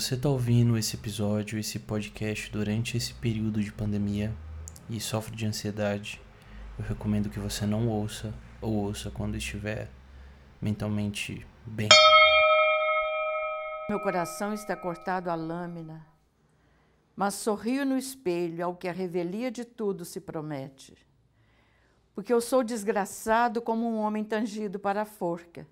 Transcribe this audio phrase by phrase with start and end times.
[0.00, 4.32] você está ouvindo esse episódio, esse podcast durante esse período de pandemia
[4.88, 6.22] e sofre de ansiedade,
[6.78, 9.90] eu recomendo que você não ouça ou ouça quando estiver
[10.62, 11.88] mentalmente bem.
[13.90, 16.06] Meu coração está cortado à lâmina,
[17.16, 20.96] mas sorrio no espelho ao que a revelia de tudo se promete.
[22.14, 25.66] Porque eu sou desgraçado como um homem tangido para a forca.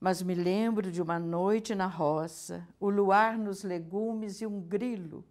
[0.00, 5.24] Mas me lembro de uma noite na roça, o luar nos legumes e um grilo,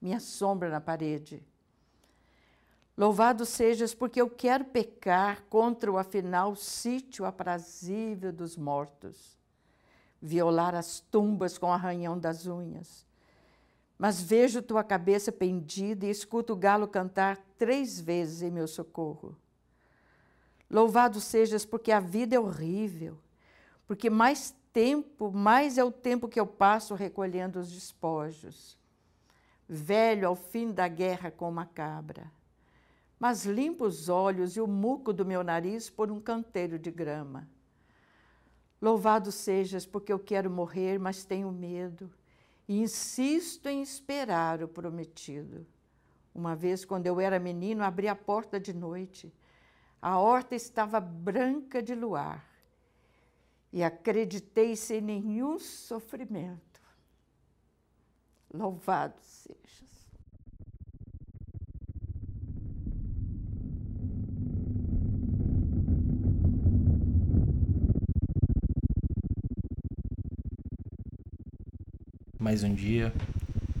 [0.00, 1.42] minha sombra na parede.
[2.96, 9.40] Louvado sejas, porque eu quero pecar contra o afinal sítio aprazível dos mortos
[10.20, 13.06] violar as tumbas com arranhão das unhas.
[13.98, 19.36] Mas vejo tua cabeça pendida e escuto o galo cantar três vezes em meu socorro.
[20.70, 23.18] Louvado sejas, porque a vida é horrível,
[23.90, 28.78] porque mais tempo, mais é o tempo que eu passo recolhendo os despojos.
[29.68, 32.30] Velho ao fim da guerra com uma cabra.
[33.18, 37.48] Mas limpo os olhos e o muco do meu nariz por um canteiro de grama
[38.80, 42.08] Louvado sejas, porque eu quero morrer, mas tenho medo
[42.68, 45.66] e insisto em esperar o prometido.
[46.32, 49.34] Uma vez, quando eu era menino, abri a porta de noite.
[50.00, 52.48] A horta estava branca de luar
[53.72, 56.80] e acreditei sem nenhum sofrimento.
[58.52, 59.90] Louvado sejas.
[72.50, 73.12] mais um dia.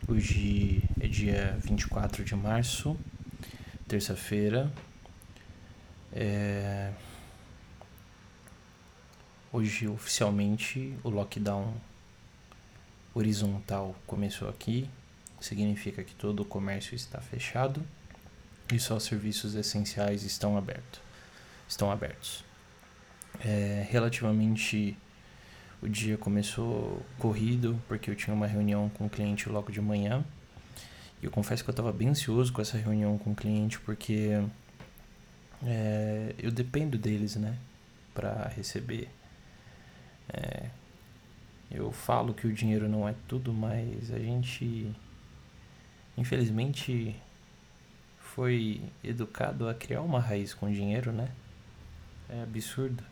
[0.06, 2.96] Hoje é dia 24 de março,
[3.88, 4.70] terça-feira.
[6.12, 6.92] É...
[9.52, 11.74] Hoje, oficialmente, o lockdown
[13.12, 14.88] horizontal começou aqui.
[15.40, 17.82] Significa que todo o comércio está fechado
[18.72, 21.00] e só os serviços essenciais estão abertos.
[21.68, 22.44] Estão abertos.
[23.44, 24.96] É, relativamente
[25.82, 30.24] o dia começou corrido, porque eu tinha uma reunião com o cliente logo de manhã.
[31.20, 34.40] E eu confesso que eu estava bem ansioso com essa reunião com o cliente, porque
[35.66, 37.58] é, eu dependo deles, né,
[38.14, 39.08] para receber.
[40.32, 40.70] É,
[41.70, 44.90] eu falo que o dinheiro não é tudo, mas a gente,
[46.16, 47.14] infelizmente,
[48.18, 51.28] foi educado a criar uma raiz com dinheiro, né?
[52.28, 53.02] É absurdo.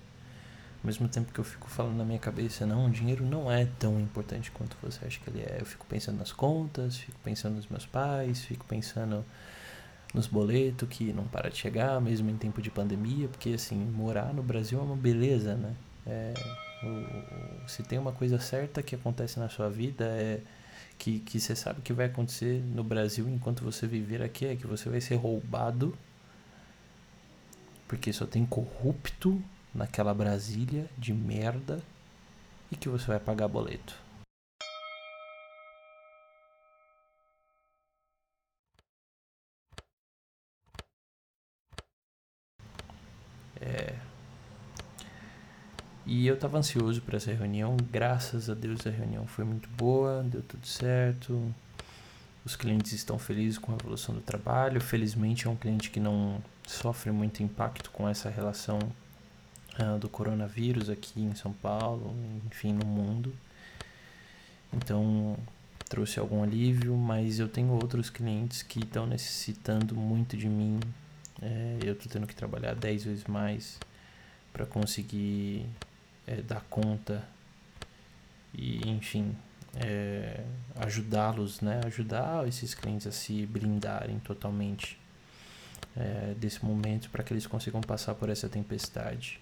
[0.80, 3.66] Ao mesmo tempo que eu fico falando na minha cabeça, não, o dinheiro não é
[3.78, 5.58] tão importante quanto você acha que ele é.
[5.60, 9.24] Eu fico pensando nas contas, fico pensando nos meus pais, fico pensando
[10.14, 14.32] nos boletos que não para de chegar, mesmo em tempo de pandemia, porque assim, morar
[14.32, 15.74] no Brasil é uma beleza, né?
[16.06, 16.34] É,
[17.66, 20.40] se tem uma coisa certa que acontece na sua vida é
[20.98, 24.66] que, que você sabe que vai acontecer no Brasil enquanto você viver aqui, é que
[24.66, 25.96] você vai ser roubado,
[27.86, 29.42] porque só tem corrupto
[29.74, 31.80] naquela Brasília de merda
[32.70, 34.07] e que você vai pagar boleto.
[46.10, 47.76] E eu tava ansioso para essa reunião.
[47.92, 51.54] Graças a Deus a reunião foi muito boa, deu tudo certo.
[52.46, 54.80] Os clientes estão felizes com a evolução do trabalho.
[54.80, 58.78] Felizmente é um cliente que não sofre muito impacto com essa relação
[59.78, 63.34] uh, do coronavírus aqui em São Paulo, enfim, no mundo.
[64.72, 65.36] Então,
[65.90, 70.80] trouxe algum alívio, mas eu tenho outros clientes que estão necessitando muito de mim.
[71.42, 73.78] É, eu estou tendo que trabalhar 10 vezes mais
[74.54, 75.66] para conseguir
[76.28, 77.24] é, dar conta
[78.54, 79.34] e, enfim,
[79.74, 80.44] é,
[80.76, 81.80] ajudá-los, né?
[81.86, 84.98] Ajudar esses clientes a se blindarem totalmente
[85.96, 89.40] é, desse momento para que eles consigam passar por essa tempestade.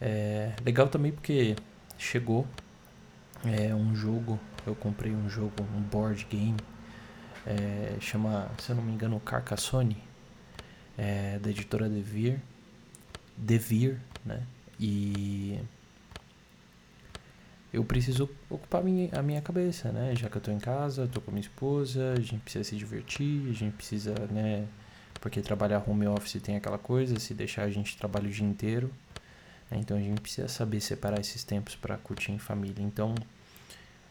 [0.00, 1.54] É legal também porque
[1.96, 2.46] chegou
[3.44, 6.56] é, um jogo, eu comprei um jogo, um board game,
[7.46, 9.96] é, chama, se eu não me engano, Carcassonne,
[10.98, 12.40] é, da editora Devir,
[13.36, 14.42] Devir, né?
[14.78, 15.60] E
[17.72, 20.14] eu preciso ocupar a minha cabeça, né?
[20.14, 23.48] Já que eu tô em casa, tô com minha esposa, a gente precisa se divertir,
[23.48, 24.66] a gente precisa, né?
[25.20, 28.90] Porque trabalhar home office tem aquela coisa, se deixar a gente trabalha o dia inteiro.
[29.70, 29.78] Né?
[29.80, 32.82] Então a gente precisa saber separar esses tempos para curtir em família.
[32.82, 33.14] Então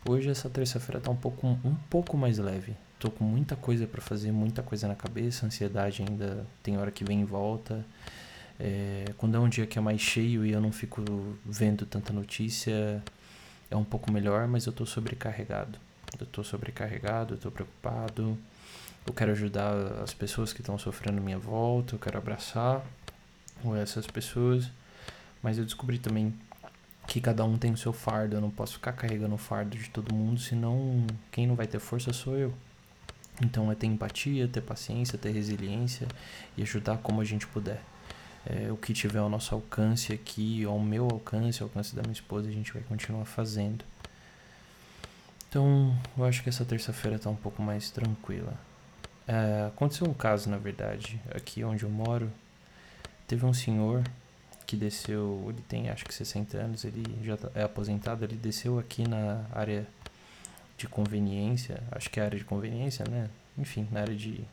[0.08, 2.76] hoje essa terça-feira tá um pouco, um pouco mais leve.
[2.98, 7.04] Tô com muita coisa para fazer, muita coisa na cabeça, ansiedade ainda tem hora que
[7.04, 7.86] vem em volta.
[8.60, 11.04] É, quando é um dia que é mais cheio e eu não fico
[11.46, 13.04] vendo tanta notícia,
[13.72, 15.80] é um pouco melhor, mas eu tô sobrecarregado.
[16.20, 18.38] eu tô sobrecarregado, eu tô preocupado.
[19.08, 19.74] Eu quero ajudar
[20.04, 22.86] as pessoas que estão sofrendo à minha volta, eu quero abraçar
[23.82, 24.70] essas pessoas.
[25.42, 26.34] Mas eu descobri também
[27.08, 28.36] que cada um tem o seu fardo.
[28.36, 31.80] Eu não posso ficar carregando o fardo de todo mundo, senão quem não vai ter
[31.80, 32.54] força sou eu.
[33.42, 36.08] Então é ter empatia, ter paciência, ter resiliência
[36.56, 37.82] e ajudar como a gente puder.
[38.46, 42.14] É, o que tiver ao nosso alcance aqui, ao meu alcance, ao alcance da minha
[42.14, 43.86] esposa, a gente vai continuar fazendo.
[45.48, 48.54] Então, eu acho que essa terça-feira tá um pouco mais tranquila.
[49.28, 52.32] É, aconteceu um caso, na verdade, aqui onde eu moro.
[53.28, 54.04] Teve um senhor
[54.66, 58.80] que desceu, ele tem acho que 60 anos, ele já tá, é aposentado, ele desceu
[58.80, 59.86] aqui na área
[60.78, 63.30] de conveniência, acho que é a área de conveniência, né?
[63.58, 64.44] Enfim, na área de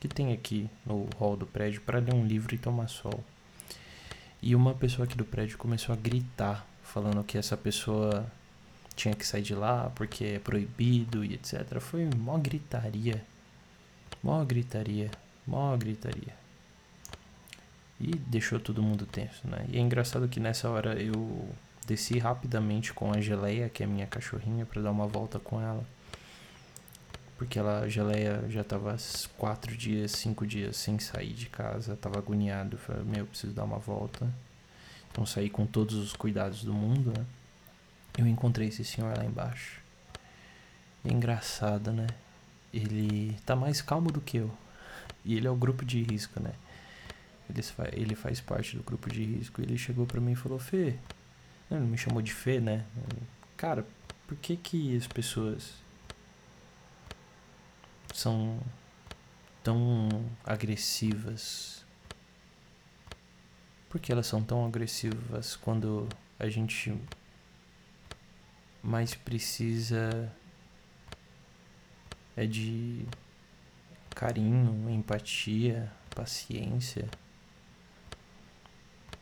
[0.00, 3.22] que tem aqui no hall do prédio para ler um livro e tomar sol.
[4.46, 8.24] E uma pessoa aqui do prédio começou a gritar, falando que essa pessoa
[8.94, 11.80] tinha que sair de lá porque é proibido e etc.
[11.80, 13.24] Foi mó gritaria.
[14.22, 15.10] Mó gritaria,
[15.44, 16.32] mó gritaria.
[18.00, 19.66] E deixou todo mundo tenso, né?
[19.68, 21.48] E é engraçado que nessa hora eu
[21.84, 25.84] desci rapidamente com a Geleia, que é minha cachorrinha, para dar uma volta com ela.
[27.36, 28.96] Porque ela, Geleia já tava
[29.36, 32.78] quatro dias, cinco dias sem sair de casa, tava agoniado.
[32.78, 34.32] Falei, meu, eu preciso dar uma volta.
[35.10, 37.26] Então saí com todos os cuidados do mundo, né?
[38.18, 39.82] Eu encontrei esse senhor lá embaixo.
[41.04, 42.06] É engraçado, né?
[42.72, 44.50] Ele tá mais calmo do que eu.
[45.24, 46.52] E ele é o grupo de risco, né?
[47.48, 47.60] Ele,
[47.92, 49.60] ele faz parte do grupo de risco.
[49.60, 50.96] Ele chegou para mim e falou: Fê,
[51.70, 52.84] ele me chamou de Fê, né?
[53.56, 53.86] Cara,
[54.26, 55.74] por que que as pessoas
[58.16, 58.58] são
[59.62, 60.08] tão
[60.42, 61.84] agressivas?
[63.90, 66.08] Por que elas são tão agressivas quando
[66.38, 66.96] a gente
[68.82, 70.32] mais precisa
[72.34, 73.04] é de
[74.14, 77.06] carinho, empatia, paciência?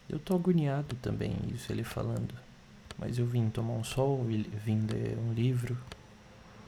[0.09, 2.35] Eu tô agoniado também, isso ele falando.
[2.97, 5.77] Mas eu vim tomar um sol, vim ler um livro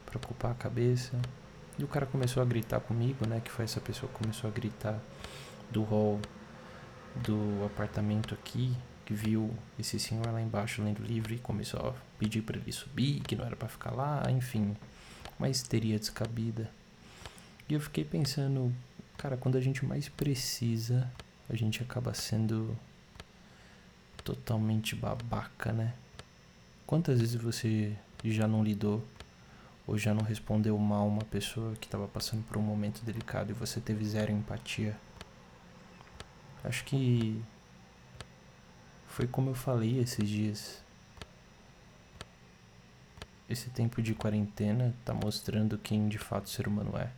[0.05, 1.20] para ocupar a cabeça.
[1.78, 3.40] E o cara começou a gritar comigo, né?
[3.40, 4.99] Que foi essa pessoa que começou a gritar
[5.70, 6.20] do hall
[7.17, 8.75] do apartamento aqui,
[9.05, 13.20] que viu esse senhor lá embaixo lendo livro e começou a pedir para ele subir,
[13.20, 14.76] que não era para ficar lá, enfim,
[15.38, 16.70] uma histeria descabida.
[17.69, 18.73] E eu fiquei pensando,
[19.17, 21.11] cara, quando a gente mais precisa,
[21.49, 22.76] a gente acaba sendo
[24.23, 25.94] totalmente babaca, né?
[26.87, 29.05] Quantas vezes você já não lidou
[29.87, 33.55] ou já não respondeu mal uma pessoa que estava passando por um momento delicado e
[33.55, 34.99] você teve zero empatia?
[36.65, 37.41] Acho que
[39.06, 40.85] foi como eu falei esses dias.
[43.49, 47.11] Esse tempo de quarentena tá mostrando quem de fato o ser humano é.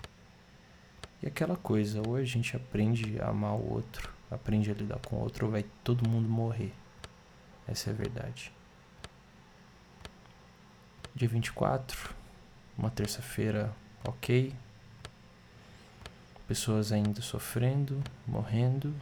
[1.22, 5.16] E aquela coisa, ou a gente aprende a amar o outro, aprende a lidar com
[5.16, 6.72] o outro, ou vai todo mundo morrer.
[7.66, 8.52] Essa é a verdade.
[11.14, 12.14] Dia 24,
[12.78, 14.54] uma terça-feira ok.
[16.46, 18.94] Pessoas ainda sofrendo, morrendo.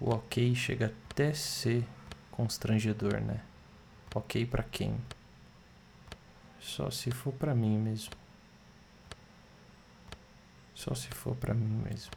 [0.00, 1.84] O ok chega até ser
[2.30, 3.42] constrangedor, né?
[4.14, 4.96] Ok para quem?
[6.60, 8.12] Só se for para mim mesmo.
[10.74, 12.12] Só se for para mim mesmo.